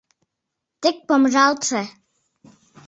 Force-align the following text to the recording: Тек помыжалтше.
Тек 0.81 0.97
помыжалтше. 1.07 1.81